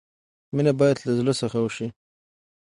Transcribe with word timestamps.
مینه 0.55 0.71
باید 0.79 0.97
لۀ 1.05 1.11
زړۀ 1.19 1.33
څخه 1.41 1.57
وشي. 1.61 1.87